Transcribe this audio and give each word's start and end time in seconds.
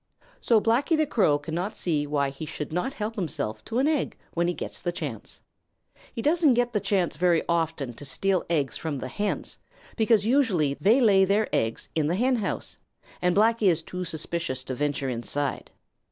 So 0.39 0.59
Blacky 0.59 0.97
the 0.97 1.05
Crow 1.05 1.37
cannot 1.37 1.75
see 1.77 2.07
why 2.07 2.31
he 2.31 2.47
should 2.47 2.73
not 2.73 2.95
help 2.95 3.13
himself 3.13 3.63
to 3.65 3.77
an 3.77 3.87
egg 3.87 4.17
when 4.33 4.47
he 4.47 4.53
gets 4.55 4.81
the 4.81 4.91
chance. 4.91 5.41
He 6.11 6.23
doesn't 6.23 6.55
get 6.55 6.73
the 6.73 6.79
chance 6.79 7.17
very 7.17 7.43
often 7.47 7.93
to 7.93 8.03
steal 8.03 8.43
eggs 8.49 8.77
from 8.77 8.97
the 8.97 9.09
hens, 9.09 9.59
because 9.95 10.25
usually 10.25 10.73
they 10.73 10.99
lay 11.01 11.23
their 11.23 11.47
eggs 11.53 11.87
in 11.93 12.07
the 12.07 12.15
henhouse, 12.15 12.79
and 13.21 13.35
Blacky 13.35 13.67
is 13.67 13.83
too 13.83 14.03
suspicious 14.03 14.63
to 14.63 14.73
venture 14.73 15.07
inside. 15.07 15.69